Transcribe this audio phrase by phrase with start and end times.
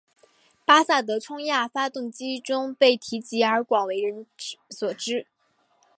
[0.65, 4.25] 巴萨德冲压发动机中被提及而广为
[4.71, 5.27] 所知。